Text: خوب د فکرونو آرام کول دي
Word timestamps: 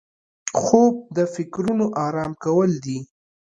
خوب 0.61 0.93
د 1.15 1.17
فکرونو 1.33 1.85
آرام 2.05 2.31
کول 2.43 2.71
دي 2.85 2.99